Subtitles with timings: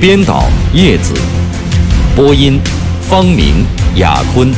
[0.00, 1.12] 编导叶子，
[2.14, 2.60] 播音
[3.02, 4.48] 方明、雅坤。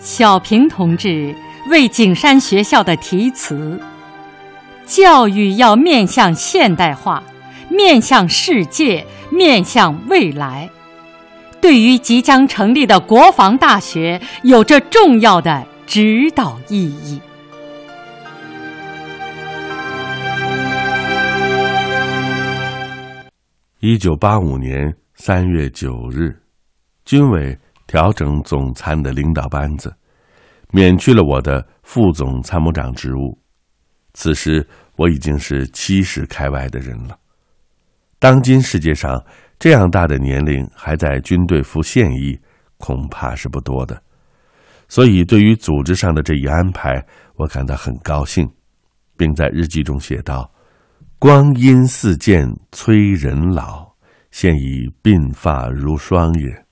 [0.00, 1.34] 小平同志
[1.68, 3.78] 为景山学校的题词
[4.88, 7.22] ：“教育要面向现代化，
[7.68, 9.04] 面向世界。”
[9.34, 10.70] 面向未来，
[11.60, 17.20] 对于即将成立的国防大学有着重要的指导意义。
[23.80, 26.34] 一九八五年三月九日，
[27.04, 29.92] 军委调整总参的领导班子，
[30.70, 33.36] 免去了我的副总参谋长职务。
[34.14, 37.18] 此时我已经是七十开外的人了。
[38.18, 39.22] 当今世界上
[39.58, 42.38] 这样大的年龄还在军队服现役，
[42.78, 44.02] 恐怕是不多的。
[44.88, 47.04] 所以，对于组织上的这一安排，
[47.36, 48.48] 我感到很高兴，
[49.16, 50.50] 并在日记中写道
[51.18, 53.86] ：“光阴似箭催人老，
[54.30, 56.64] 现已鬓发如霜也。”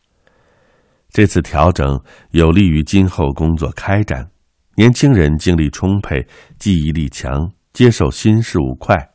[1.10, 4.30] 这次调整有利于今后工作开展，
[4.76, 6.26] 年轻人精力充沛，
[6.58, 9.11] 记忆力强，接受新事物快。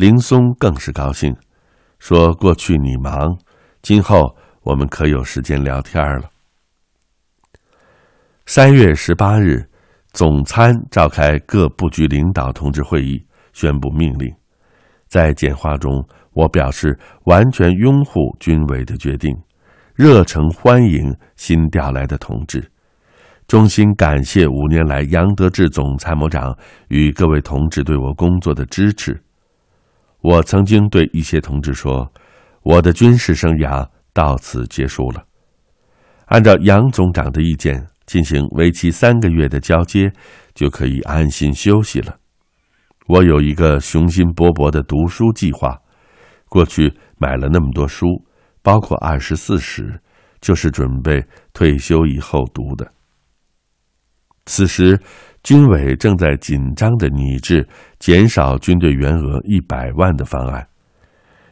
[0.00, 1.36] 林松更是高兴。
[1.98, 3.36] 说过去你忙，
[3.82, 6.30] 今后我们可有时间聊天了。
[8.46, 9.62] 三月十八日，
[10.14, 13.22] 总参召开各部局领导同志会议，
[13.52, 14.34] 宣布命令。
[15.06, 15.92] 在简话中，
[16.32, 19.30] 我表示完全拥护军委的决定，
[19.94, 22.66] 热诚欢迎新调来的同志，
[23.46, 26.56] 衷心感谢五年来杨德志总参谋长
[26.88, 29.22] 与各位同志对我工作的支持。
[30.22, 32.12] 我曾经对一些同志说
[32.62, 35.24] ：“我的军事生涯到此结束了。
[36.26, 40.12] 按照杨总长的意见进行为期三个月的交接，
[40.54, 42.16] 就可以安心休息了。
[43.06, 45.78] 我有一个雄心勃勃的读书计划，
[46.48, 48.06] 过去买了那么多书，
[48.62, 49.82] 包括《二十四史》，
[50.40, 52.92] 就是准备退休以后读的。
[54.50, 55.00] 此时。”
[55.42, 57.66] 军委正在紧张的拟制
[57.98, 60.68] 减少军队员额一百万的方案，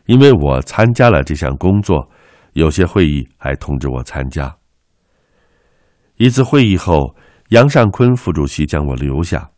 [0.04, 2.06] 因为我参加了这项工作，
[2.52, 4.54] 有些会议还通知我参加。
[6.16, 7.16] 一次会议后，
[7.48, 9.48] 杨尚昆副主席将我留下，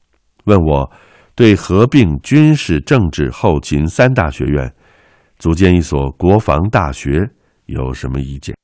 [0.44, 0.88] 问我
[1.34, 4.72] 对合并军事、政治、后勤三大学院，
[5.40, 7.28] 组建一所国防大学
[7.66, 8.54] 有什么意见。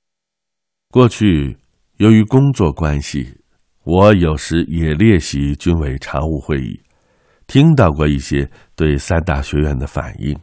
[0.93, 1.59] 过去
[1.97, 3.41] 由于工作关系。
[3.87, 6.81] 我有时也列席军委常务会议，
[7.47, 10.37] 听到过一些对三大学院的反应。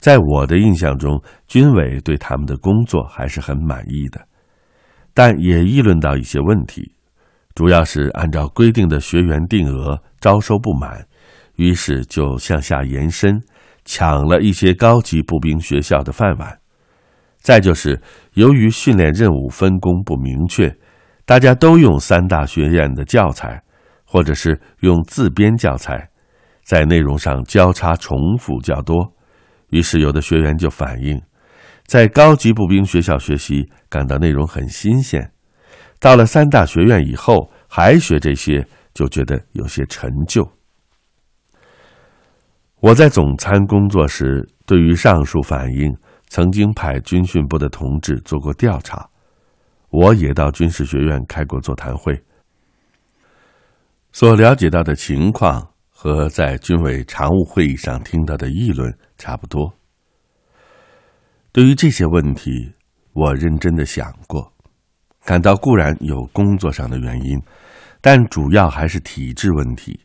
[0.00, 4.20] 在我的印象中，军委对他们的工作还是很满意的，
[5.14, 6.92] 但也议论到一些问题，
[7.54, 11.06] 主要是按照规定的学员定额招收不满，
[11.54, 13.40] 于是就向下延伸，
[13.84, 16.58] 抢了一些高级步兵学校的饭碗。
[17.38, 18.02] 再就是
[18.34, 20.76] 由于训练任务分工不明确。
[21.24, 23.62] 大家都用三大学院的教材，
[24.04, 26.10] 或者是用自编教材，
[26.64, 29.12] 在内容上交叉重复较多，
[29.70, 31.22] 于是有的学员就反映，
[31.86, 35.32] 在高级步兵学校学习感到内容很新鲜，
[36.00, 40.46] 到了三大学院以后还学这些，就觉得有些陈旧。
[42.80, 45.96] 我在总参工作时，对于上述反映，
[46.28, 49.08] 曾经派军训部的同志做过调查。
[49.92, 52.18] 我也到军事学院开过座谈会，
[54.10, 59.70] 所了解到的情况和在军委常务会议上听到的议论差不多。
[61.52, 62.72] 对于这些问题，
[63.12, 64.50] 我认真的想过，
[65.26, 67.38] 感到固然有工作上的原因，
[68.00, 70.00] 但主要还是体制问题。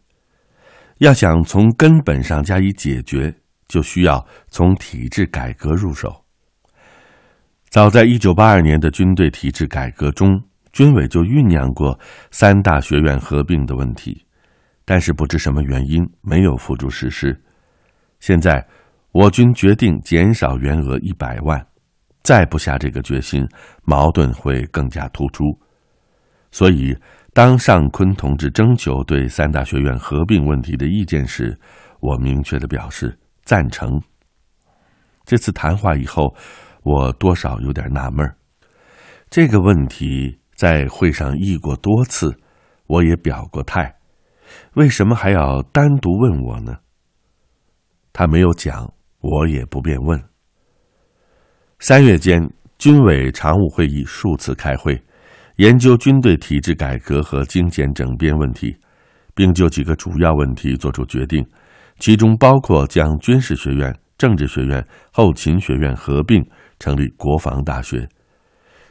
[0.98, 3.34] 要想从根本上加以解决，
[3.70, 6.27] 就需要从体制改革入手。
[7.70, 10.42] 早在一九八二年的军队体制改革中，
[10.72, 12.00] 军委就酝酿过
[12.32, 14.26] 三大学院合并的问题，
[14.86, 17.38] 但是不知什么原因没有付诸实施。
[18.22, 18.66] 现在，
[19.12, 21.64] 我军决定减少员额一百万，
[22.24, 23.46] 再不下这个决心，
[23.84, 25.44] 矛盾会更加突出。
[26.52, 26.96] 所以，
[27.34, 31.56] 当尚昆同志征求对三大学院合并问题的意见时，
[32.00, 34.02] 我明确的表示赞成。
[35.26, 36.34] 这次谈话以后，
[36.88, 38.26] 我多少有点纳闷。
[39.30, 42.34] 这个问题在会上议过多次，
[42.88, 43.94] 我也表过态，
[44.76, 46.78] 为什么还要单独问我呢？
[48.14, 48.90] 他没有讲，
[49.20, 50.18] 我也不便问。
[51.80, 52.42] 三月间，
[52.78, 55.04] 军委常务会议数次开会，
[55.58, 58.76] 研究军队体制改革和精简整编问题，
[59.36, 61.46] 并就几个主要问题作出决定，
[62.00, 66.42] 其中包括将军事学院、政治学院、后勤学院合并，
[66.80, 68.08] 成立国防大学。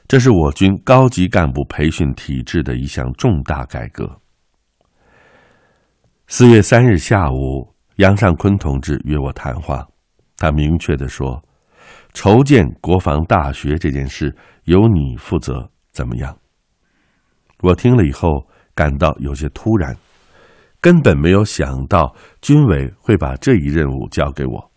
[0.09, 4.21] 这是我军高级干部培训体制的一项重大改革。
[6.29, 9.87] 四月三日下午，杨尚昆同志约我谈话，
[10.37, 11.43] 他明确的说。
[12.15, 14.35] 筹建国防大学这件事
[14.65, 16.35] 由你负责，怎么样？
[17.61, 19.95] 我听了以后感到有些突然，
[20.81, 24.71] 根本没有想到军委会把这一任务交给我。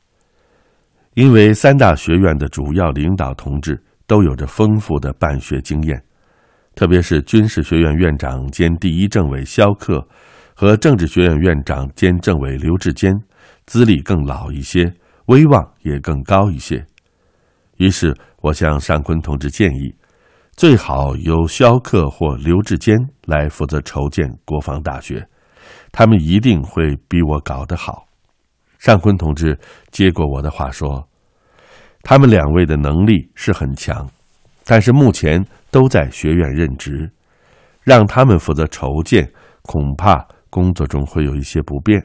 [1.19, 3.77] 因为三大学院的主要领导同志
[4.07, 6.01] 都有着丰富的办学经验，
[6.75, 10.01] 特别是军事学院院长兼第一政委萧克
[10.55, 13.13] 和政治学院院长兼政委刘志坚，
[13.65, 14.89] 资历更老一些，
[15.25, 16.85] 威望也更高一些。
[17.79, 19.93] 于是我向尚昆同志建议，
[20.55, 25.27] 最好由萧克或刘志坚来负责筹建国防大学，
[25.91, 28.05] 他们一定会比我搞得好。
[28.77, 29.59] 尚昆同志
[29.91, 31.05] 接过我的话说
[32.01, 34.09] ：“他们两位的能力是很强，
[34.65, 37.09] 但是目前都在学院任职，
[37.83, 39.31] 让他们负责筹建，
[39.63, 42.03] 恐怕工作中会有一些不便，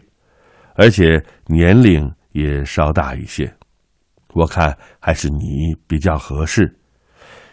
[0.74, 3.52] 而且年龄也稍大一些。”
[4.34, 6.76] 我看还是你比较合适。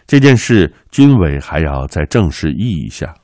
[0.04, 3.14] 这件事，军委还要再正式议一下。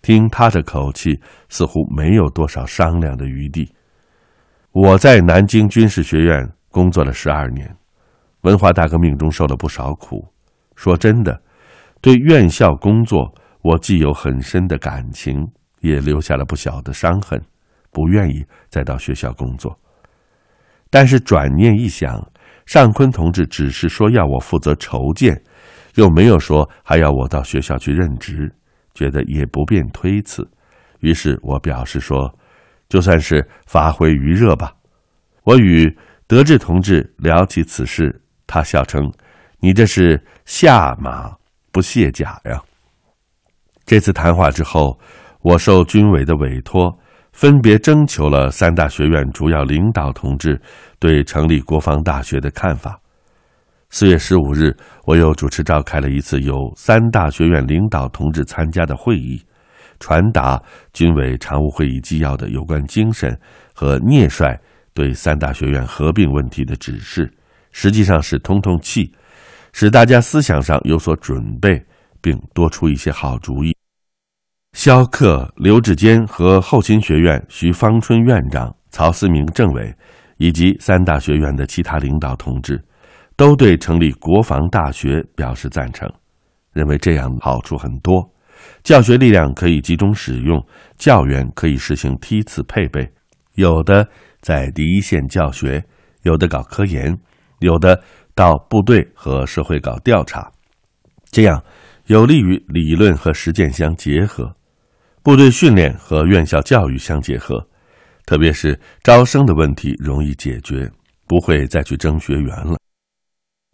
[0.00, 3.70] 听他的口气，似乎没有多少商量的余地。
[4.72, 7.76] 我在南京军事学院工作了十二年，
[8.42, 10.26] 文化大革命中受了不少苦。
[10.76, 11.42] 说真的，
[12.00, 15.46] 对院校工作，我既有很深的感情，
[15.80, 17.40] 也留下了不小的伤痕，
[17.90, 19.76] 不愿意再到学校工作。
[20.88, 22.24] 但是转念一想，
[22.64, 25.42] 尚昆同志只是说要我负责筹建，
[25.96, 28.54] 又没有说还要我到学校去任职，
[28.94, 30.48] 觉得也不便推辞，
[31.00, 32.32] 于是我表示说，
[32.88, 34.72] 就算是发挥余热吧。
[35.42, 35.94] 我与
[36.26, 39.00] 德志同志聊起此事，他笑称
[39.62, 41.32] ：“你这是下马
[41.70, 42.60] 不卸甲呀。”
[43.86, 44.98] 这次谈话之后，
[45.42, 46.98] 我受军委的委托。
[47.30, 50.60] 分别征求了三大学院主要领导同志
[50.98, 52.98] 对成立国防大学的看法。
[53.90, 59.40] 四月十五日，我又主持召开了一次由三大学院领导同志参加的会议，
[60.00, 60.60] 传达
[60.92, 63.38] 军委常务会议纪要的有关精神
[63.72, 64.58] 和聂帅
[64.92, 67.32] 对三大学院合并问题的指示，
[67.80, 69.14] 实际上是通通气，
[69.72, 71.80] 使大家思想上有所准备，
[72.20, 73.72] 并多出一些好主意。
[74.72, 79.94] 萧克、刘志坚和后勤学院徐方春院长、曹思明政委，
[80.38, 82.84] 以及三大学院的其他领导同志，
[83.36, 86.12] 都对成立国防大学表示赞成，
[86.72, 88.28] 认为这样好处很多：
[88.82, 90.60] 教学力量可以集中使用，
[90.96, 93.08] 教员可以实行梯次配备，
[93.54, 94.04] 有的
[94.40, 95.80] 在第一线教学，
[96.22, 97.16] 有的搞科研，
[97.60, 98.00] 有的
[98.34, 100.50] 到部队和社会搞调查，
[101.30, 101.62] 这样
[102.06, 104.54] 有利于理论和实践相结合。
[105.22, 107.66] 部队训练和院校教育相结合，
[108.24, 110.90] 特别是招生的问题容易解决，
[111.26, 112.78] 不会再去争学员了。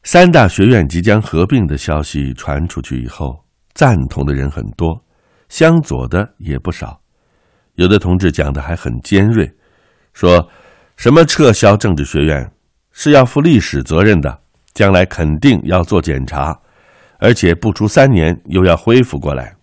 [0.02, 3.38] 三大学院即将合并的消息传出去以后，
[3.74, 5.00] 赞同的人很多，
[5.48, 7.00] 相左的也不少。
[7.74, 9.50] 有的同志讲的还很尖锐，
[10.12, 10.48] 说
[10.96, 12.50] 什么撤销政治学院
[12.94, 14.40] 是要负历史责任的，
[14.72, 16.58] 将来肯定要做检查，
[17.18, 19.54] 而且不出三年又要恢复过来。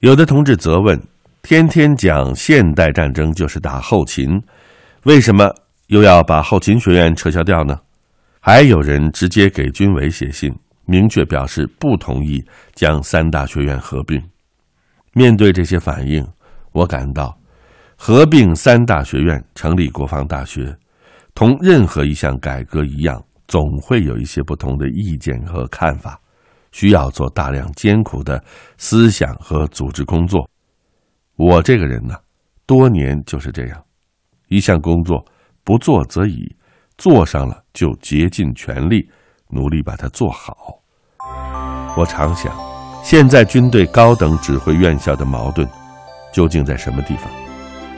[0.00, 1.00] 有的同志责问。
[1.44, 4.40] 天天讲现代战争就是打后勤，
[5.02, 5.52] 为什么
[5.88, 7.76] 又要把后勤学院撤销掉呢？
[8.38, 12.40] 还有人直接给军委写信，明确表示不同意
[12.76, 14.22] 将三大学院合并。
[15.14, 16.24] 面对这些反应，
[16.70, 17.36] 我感到，
[17.96, 20.72] 合并三大学院成立国防大学，
[21.34, 26.20] 同任何一项改革一样，总会有一些不同的意见和看法，
[26.72, 28.42] 需要做大量艰苦的
[28.76, 30.48] 思想和组织工作。
[31.36, 32.14] 我这个人呢，
[32.66, 33.82] 多年就是这样，
[34.48, 35.24] 一项工作
[35.64, 36.54] 不做则已，
[36.98, 39.08] 做上了就竭尽全力，
[39.48, 40.54] 努力把它做好。
[41.96, 42.54] 我常想，
[43.02, 45.66] 现在军队高等指挥院校的矛盾
[46.32, 47.30] 究竟在什么地方？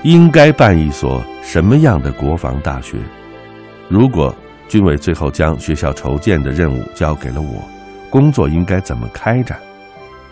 [0.05, 2.97] 应该办一所什么样的国防大学？
[3.89, 4.35] 如果
[4.69, 7.63] 军委最后将学校筹建的任务交给了我，
[8.11, 9.59] 工作应该怎么开展？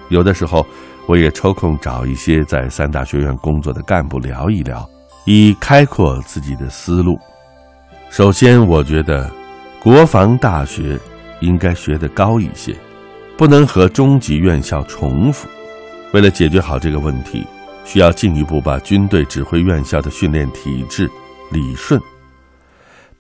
[0.09, 0.66] 有的时候，
[1.06, 4.88] 我也抽空找一些在三大学院工作的干部聊一聊，
[5.26, 7.18] 以开阔自己的思路。
[8.11, 9.30] 首先，我觉得
[9.80, 10.99] 国防大学
[11.40, 12.75] 应该学得高一些，
[13.37, 15.49] 不能和中级院校重复。
[16.12, 17.47] 为了解决好这个问题，
[17.85, 21.11] 需要进一步把军队指挥院校的训练体制
[21.50, 22.00] 理顺。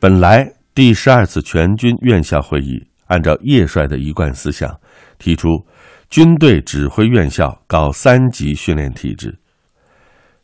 [0.02, 4.68] 本来第十二次全军院校会议按照叶帅的一贯思想，
[5.16, 5.64] 提出
[6.10, 9.38] 军队指挥院校搞三级训练体制，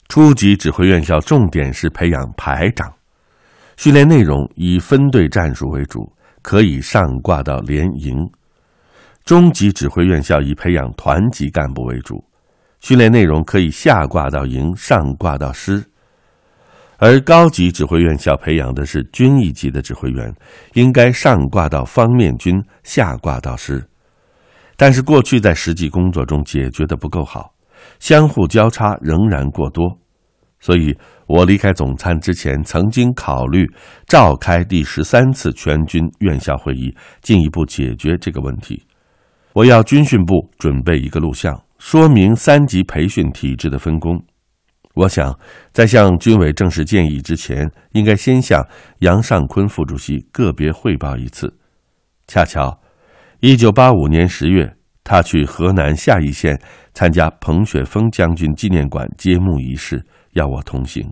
[0.08, 2.88] 初级指挥院校重点是培养排长。
[3.76, 8.14] 训练内容以分队战术为主，可以上挂到连营；
[9.24, 12.24] 中级指挥院校以培养团级干部为主，
[12.78, 15.80] 训练内容可以下挂到营，上挂到师；
[16.98, 20.34] 而高级指挥院校培养的是军一级的指挥员，
[20.74, 23.82] 应该上挂到方面军，下挂到师。
[24.76, 27.52] 但是过去在实际工作中解决的不够好，
[28.00, 29.96] 相互交叉仍然过多。
[30.60, 30.92] 所以，
[31.28, 33.64] 我离开总参之前，曾经考虑
[34.08, 38.84] 召开第十三次全军院校会议，进一步解决这个问题。
[39.52, 44.20] 我要军训部准备一个录像，说明三级培训体制的分工。
[44.98, 45.38] 我想，
[45.72, 48.66] 在向军委正式建议之前，应该先向
[48.98, 51.56] 杨尚昆副主席个别汇报一次。
[52.26, 52.80] 恰巧，
[53.38, 54.74] 一九八五年十月，
[55.04, 56.60] 他去河南夏邑县
[56.94, 60.04] 参加彭雪枫将军纪念馆揭幕仪式。
[60.32, 61.08] 要我同行，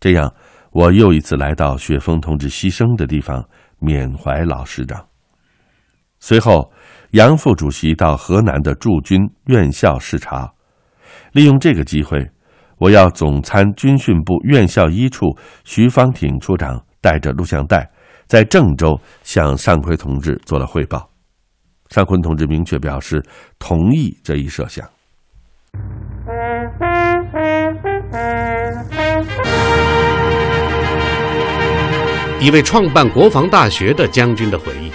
[0.00, 0.32] 这样
[0.72, 3.46] 我又一次来到雪峰同志牺牲的地方
[3.80, 5.06] 缅怀老师长。
[6.20, 6.72] 随后，
[7.10, 10.50] 杨副主席到河南的驻军院校视察，
[11.32, 12.30] 利用这个机会，
[12.80, 17.86] 我要总参军训部院校一处徐方挺处长带着录像带，
[18.26, 21.06] 在郑州向尚奎同志做了汇报。
[21.90, 23.22] 尚昆同志明确表示
[23.58, 24.88] 同意这一设想。
[32.40, 34.90] 一位创办国防大学的将军的回忆，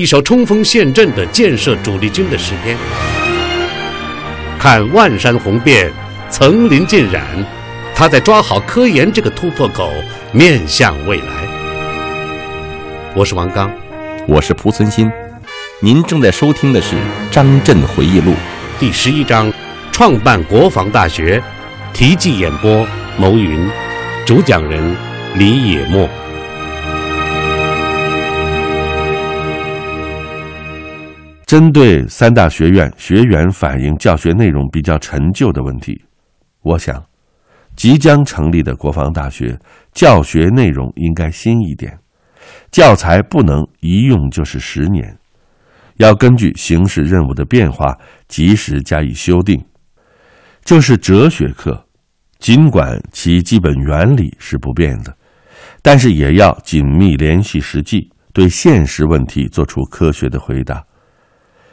[0.00, 2.76] 一首冲锋陷阵的建设主力军的诗篇。
[4.58, 5.92] 看万山红遍，
[6.32, 7.22] 层林尽染，
[7.94, 9.90] 他在抓好科研这个突破口，
[10.32, 11.26] 面向未来。
[13.14, 13.70] 我是王刚，
[14.26, 15.12] 我是蒲存昕，
[15.82, 16.96] 您正在收听的是
[17.30, 18.32] 《张震回忆录》
[18.80, 19.52] 第十一章：
[19.92, 21.40] 创办国防大学。
[21.92, 22.86] 题记演播：
[23.18, 23.68] 牟云，
[24.24, 24.96] 主讲人
[25.36, 26.08] 李野墨。
[31.44, 36.02] 针对三大学院学员反映教学内容比较陈旧的问题，
[36.62, 37.04] 我想，
[37.76, 39.58] 即将成立的国防大学
[39.92, 41.98] 教学内容应该新一点，
[42.70, 45.18] 教材不能一用就是十年，
[45.96, 47.96] 要根据形势任务的变化
[48.28, 49.62] 及时加以修订。
[50.64, 51.84] 就是哲学课，
[52.38, 55.12] 尽管其基本原理是不变的，
[55.82, 60.80] 但是也要紧密联系实际，对现实问题做出科学的回答。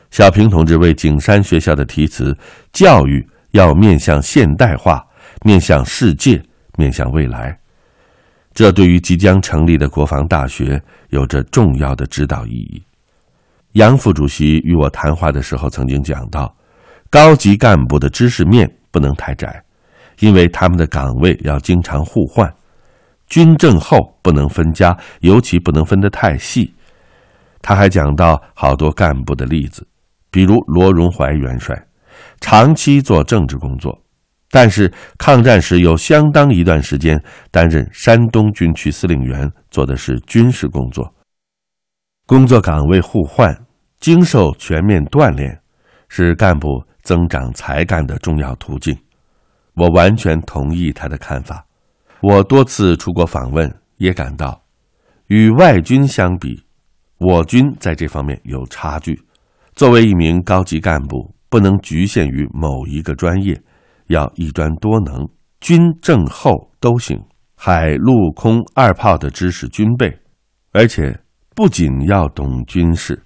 [0.09, 2.35] 小平同志为景山学校的题词
[2.73, 5.05] “教育要面向现代化，
[5.43, 6.41] 面向世界，
[6.77, 7.57] 面向未来”，
[8.53, 12.83] 这对于即将成立的国防大学有着重要的指导意义。
[13.73, 16.53] 杨副主席与我谈话的时候曾经讲到，
[17.09, 19.63] 高级干部的知识面不能太窄，
[20.19, 22.51] 因为他们的岗位要经常互换，
[23.27, 26.73] 军政后不能分家，尤其不能分得太细。
[27.61, 29.85] 他还讲到好多干部的例子。
[30.31, 31.75] 比如罗荣怀元帅，
[32.39, 34.01] 长期做政治工作，
[34.49, 37.21] 但是抗战时有相当一段时间
[37.51, 41.13] 担任山东军区司令员，做的是军事工作。
[42.25, 43.65] 工作岗位互换，
[43.99, 45.59] 经受全面锻炼，
[46.07, 48.95] 是干部增长才干的重要途径。
[49.73, 51.65] 我完全同意他的看法。
[52.21, 54.61] 我多次出国访问，也感到，
[55.27, 56.63] 与外军相比，
[57.17, 59.19] 我军在这方面有差距。
[59.73, 63.59] 作为一名高级干部，不能局限于某一个专业，
[64.07, 65.27] 要一专多能，
[65.59, 67.19] 军政后都行，
[67.55, 70.15] 海陆空二炮的知识均备，
[70.71, 71.19] 而且
[71.55, 73.21] 不仅要懂军事，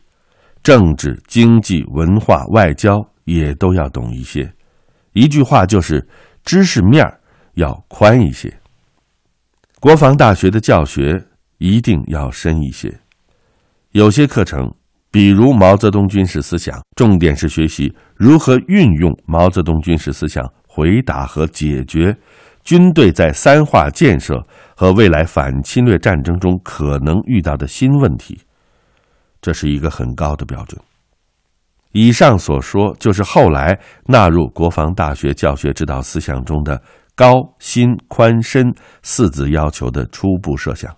[0.64, 4.50] 政治、经济、文化、外交也都要懂一些。
[5.12, 6.08] 一句话就是，
[6.46, 7.06] 知识面
[7.56, 8.52] 要宽一些。
[9.80, 11.22] 国防大学的教学
[11.58, 13.02] 一定要深一些，
[13.92, 14.74] 有些课程。
[15.14, 22.18] 比如毛泽东军事思想，重点是学习如何运用毛泽东军事思想回答和解决
[22.64, 24.44] 军队在三化建设
[24.76, 28.42] 和未来反侵略战争中可能遇到的新问题。
[29.40, 30.82] 这是一个很高的标准。
[31.92, 36.82] 以上所说，就是后来纳入国防大学教学指导思想中的
[37.14, 40.92] 高、新、宽、深四字要求的初步设想。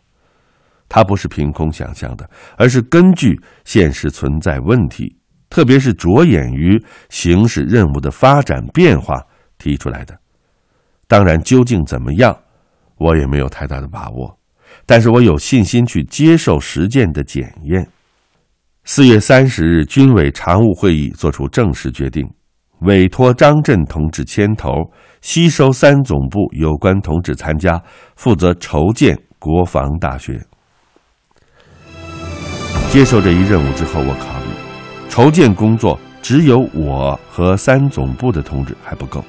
[0.88, 5.18] 它不是凭空想象的，而是根据现实存在问题，
[5.50, 9.22] 特别是着眼于形势任务的发展变化
[9.58, 10.18] 提出来的。
[11.08, 12.36] 当然，究竟怎么样，
[12.98, 14.38] 我也没有太大的把握，
[14.86, 17.88] 但是我有信心去接受实践的检验。
[18.84, 22.28] 四月三十日，军委常务会议作出正式决定，
[22.82, 24.72] 委托张震同志牵头，
[25.22, 27.82] 吸收三总部有关同志参加，
[28.16, 30.40] 负责筹建国防大学。
[32.92, 39.22] 接受这一任务之后，我考虑，筹建工作只有我和三总部的同志还不够，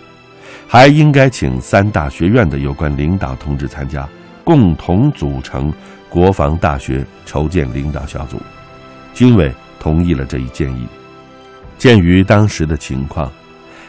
[0.68, 4.08] 还应该请三大学院的有关领导同志参加，
[4.44, 5.72] 共同组成
[6.08, 8.40] 国防大学筹建领导小组。
[9.12, 10.86] 军委同意了这一建议。
[11.76, 13.30] 鉴于当时的情况，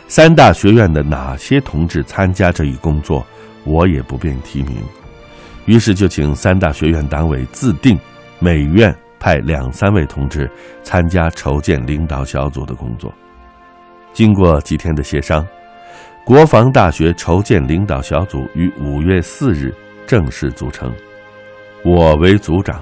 [0.08, 3.24] 三大学院的哪些同志参加这一工作，
[3.64, 4.78] 我也不便提名，
[5.66, 7.98] 于是就请三大学院党委自定，
[8.40, 8.94] 每院
[9.28, 10.50] 派两三位同志
[10.84, 13.14] 参加筹建领导小组的工作。
[14.14, 15.46] 经过几天的协商，
[16.26, 20.90] 国防大学筹建领导小组于五月四日正式组成，
[21.84, 22.82] 我为组长。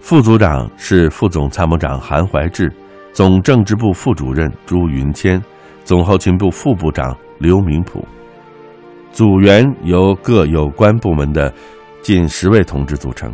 [0.00, 2.72] 副组长是副总参谋长韩怀志，
[3.12, 5.38] 总政治部副主任朱云谦，
[5.84, 8.02] 总后勤部副部长刘明普。
[9.12, 11.52] 组员由各有关部门的
[12.00, 13.30] 近十位同志组成。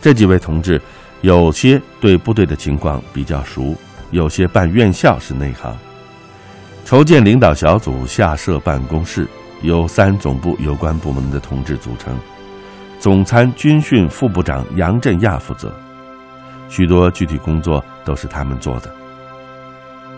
[0.00, 0.80] 这几位同志
[1.20, 3.74] 有些对部队的情况比较熟，
[4.10, 5.76] 有些办院校是内行。
[6.84, 9.28] 筹建领导小组下设办公室，
[9.62, 12.16] 由三总部有关部门的同志组成，
[12.98, 15.72] 总参军训副部长杨振亚负责。
[16.68, 18.94] 许多具体工作都是他们做的。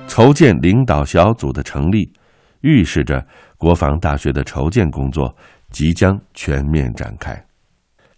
[0.06, 2.12] 筹建领导小组的成立，
[2.60, 3.24] 预示着
[3.56, 5.34] 国防大学的筹建工作
[5.70, 7.42] 即将全面展开。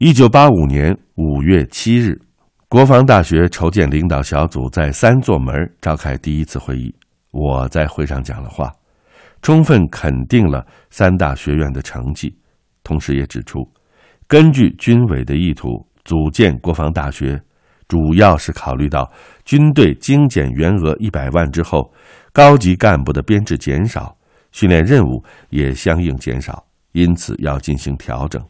[0.04, 2.20] 一九八五年五月七日，
[2.68, 6.92] 国防大学筹建领导小组在三座门召开第一次会议。
[7.30, 8.72] 我在会上讲了话，
[9.42, 12.36] 充分肯定了三大学院的成绩，
[12.82, 13.60] 同时也指出，
[14.26, 15.68] 根据军委的意图，
[16.04, 17.40] 组建国防大学。
[17.86, 19.08] 主要是考虑到
[19.44, 21.92] 军队精简员额一百万之后，
[22.32, 24.16] 高级干部的编制减少，
[24.50, 28.44] 训练任务也相应减少，因此要进行调整。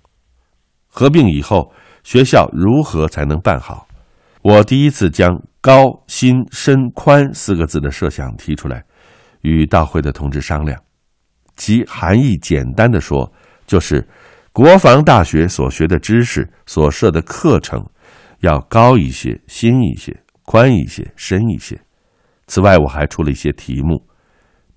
[0.93, 1.73] 合并以后，
[2.05, 3.89] 学校如何才能办好？
[4.43, 8.85] 我第一次将“高、新、深、宽”四个字的设想提出来，
[9.41, 10.79] 与到会的同志商量。
[11.57, 13.33] 其含义简单的说，
[13.67, 14.07] 就是
[14.53, 17.85] 国防大学所学的知识、所设的课程。
[18.41, 21.81] 要高一些、新一些、宽一些、深一些。
[22.49, 24.05] 此外，我还出了一些题目，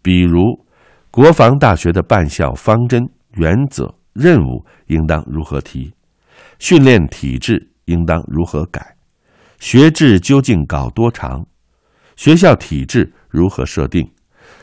[0.03, 0.63] 比如
[1.09, 5.91] 国防大学的办校方针、原则、任务应当如何提，
[6.59, 8.95] 训练体制应当如何改，
[9.59, 11.45] 学制究竟搞多长，
[12.15, 14.09] 学校体制如何设定，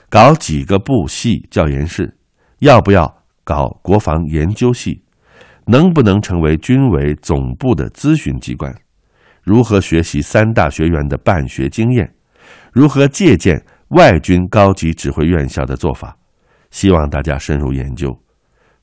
[0.08, 2.16] 搞几个部系教研室，
[2.60, 5.02] 要不要搞国防研究系，
[5.66, 8.74] 能不能成为军委总部的咨询机关？
[9.42, 12.14] 如何学习三大学院的办学经验？
[12.72, 16.16] 如何借鉴外军高级指挥院校的做法？
[16.70, 18.21] 希望大家深入研究。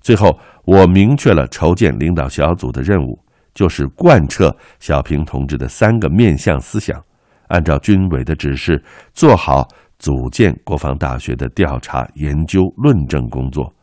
[0.01, 3.17] 最后，我明确了筹建领导小组的任务，
[3.53, 7.03] 就是贯彻小平同志的三个面向思想，
[7.47, 8.83] 按照军委的指示，
[9.13, 13.73] 做好组建国防大学的调查研究论证工作，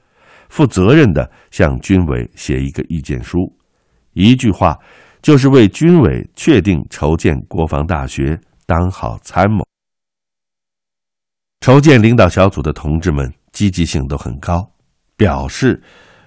[0.48, 3.52] 负责任的向军委写一个意见书。
[4.12, 4.78] 一句话。
[5.22, 9.66] 就是为军委确定筹建国防大学当好参谋。
[11.60, 14.64] 筹建领导小组的同志们积极性都很高，
[15.16, 15.82] 表示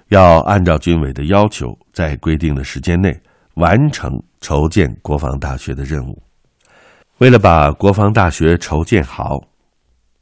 [0.10, 3.19] 要按照军委的要求，在规定的时间内
[3.56, 6.22] 完成筹建国防大学的任务。
[7.17, 9.41] 为了把国防大学筹建好，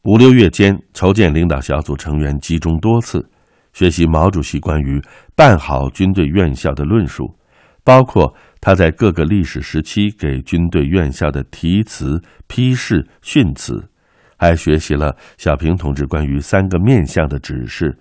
[0.03, 3.27] 五六月间，筹建领导小组成员集中多次
[3.73, 5.01] 学习毛主席关于
[5.35, 7.35] 办好军队院校的论述，
[7.83, 8.33] 包括。
[8.59, 13.87] 他在各个历史时期给军队院校的题词、批示、训词，
[14.35, 17.95] 还学习了小平同志关于三个面向的指示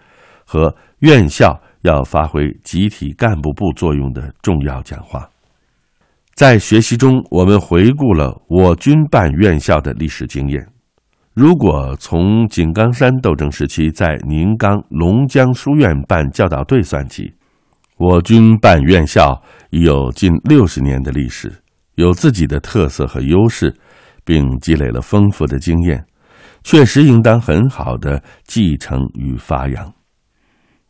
[0.47, 5.29] 和院校要发挥集体干部部作用的重要讲话。
[6.35, 10.67] 在学习中，我们回顾了我军办院校的历史经验。
[11.33, 17.33] 如果从井冈山斗争时期在宁冈龙江书院办教导队算起，
[17.97, 21.53] 我军办院校已有近六十年的历史，
[21.95, 23.75] 有自己的特色和优势，
[24.25, 26.05] 并积累了丰富的经验，
[26.65, 29.96] 确实应当很好的继承与发扬。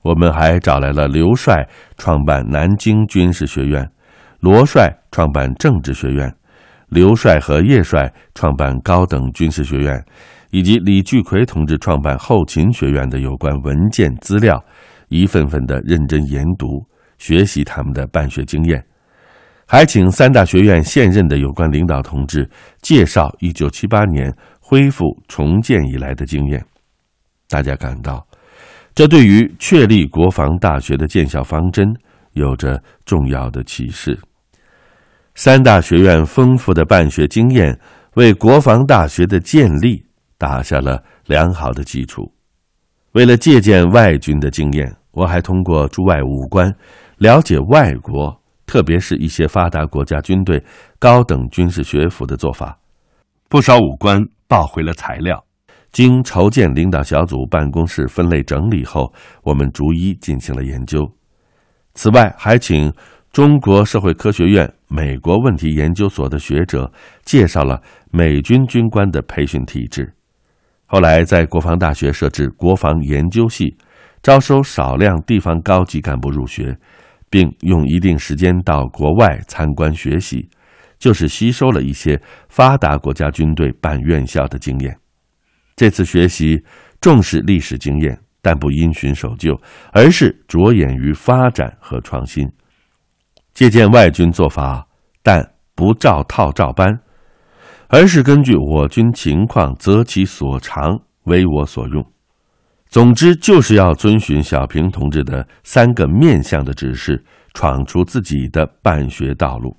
[0.06, 1.66] 我们还找来了刘帅
[1.98, 3.90] 创办南京军事学院，
[4.40, 6.32] 罗帅创办政治学院，
[6.88, 10.04] 刘帅和叶帅创办高等军事学院。
[10.50, 14.64] 以及李聚奎同志创办后勤学院的有关文件资料，
[15.08, 16.86] 一份份的认真研读
[17.18, 18.82] 学习他们的办学经验，
[19.66, 22.48] 还请三大学院现任的有关领导同志
[22.80, 26.64] 介绍一九七八年恢复重建以来的经验。
[27.48, 28.25] 大家感到，
[28.96, 31.86] 这对于确立国防大学的建校方针
[32.32, 34.18] 有着重要的启示。
[35.36, 37.78] 三大学院丰富的办学经验，
[38.14, 40.04] 为国防大学的建立。
[40.38, 42.30] 打下了良好的基础。
[43.12, 46.70] 为了借鉴外军的经验，我还通过驻外武官
[47.16, 50.62] 了解外国，特别是一些发达国家军队
[50.98, 52.78] 高等军事学府的做法。
[53.48, 55.42] 不少武官报回了材料，
[55.96, 59.10] 经筹建领导小组办公室分类整理后，
[59.42, 61.10] 我们逐一进行了研究。
[61.94, 62.92] 此外，还请
[63.32, 66.92] 中国社会科学院美国问题研究所的学者
[67.24, 67.80] 介绍了
[68.10, 70.12] 美军军官的培训体制。
[70.84, 73.74] 后来，在国防大学设置国防研究系，
[74.22, 76.76] 招收少量地方高级干部入学，
[77.30, 80.46] 并用一定时间到国外参观学习，
[80.98, 84.94] 就是吸收了一些发达国家军队办院校的经验。
[85.76, 86.64] 这次学习
[87.00, 89.54] 重视历史经验，但不因循守旧，
[89.92, 92.50] 而是着眼于发展和创新，
[93.52, 94.86] 借鉴外军做法，
[95.22, 96.98] 但不照套照搬。
[97.88, 102.04] 而是根据我军情况择其所长为我所用，
[102.88, 109.76] 总之就是要遵循小平同志的三个面向的指示，闯出自己的办学道路。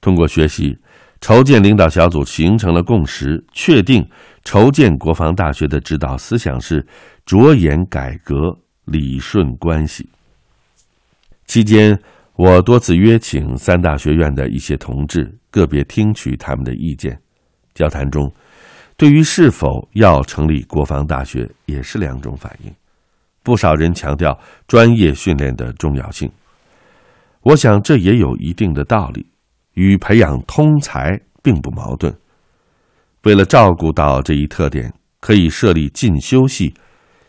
[0.00, 0.78] 通过学习，
[1.26, 4.08] 筹建领导小组形成了共识，确定
[4.44, 6.86] 筹建国防大学的指导思想是
[7.24, 10.08] 着眼改革、理顺关系。
[11.46, 11.98] 期间。
[12.36, 17.18] 我多次约请三大学院的一些同志个别听取他们的意见，
[17.74, 18.30] 交谈中，
[18.96, 22.70] 对于是否要成立国防大学也是两种反应。
[23.42, 26.30] 不少人强调专业训练的重要性，
[27.40, 29.26] 我想这也有一定的道理，
[29.76, 32.14] 与培养通才并不矛盾。
[33.22, 36.74] 为了照顾到这一特点，可以设立进修系，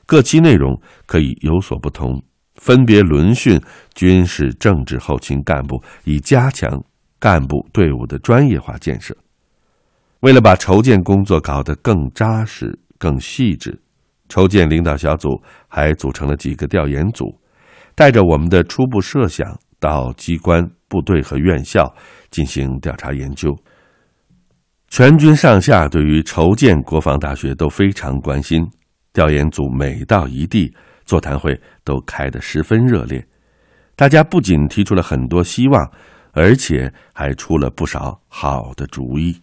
[0.05, 2.21] 各期内容可以有所不同。
[2.55, 3.61] 分别轮训
[3.93, 6.83] 军事、政治、后勤干部，以加强
[7.19, 9.15] 干部队伍的专业化建设。
[10.21, 13.79] 为了把筹建工作搞得更扎实、更细致，
[14.27, 17.25] 筹建领导小组还组成了几个调研组，
[17.93, 21.93] 带着我们的初步设想到机关、部队和院校
[22.29, 23.57] 进行调查研究。
[24.89, 28.65] 全军上下对于筹建国防大学都非常关心
[29.11, 30.73] 调研组每到一地
[31.05, 33.25] 座谈会都开得十分热烈。
[33.95, 35.91] 大家不仅提出了很多希望
[36.31, 39.41] 而且还出了不少好的主意。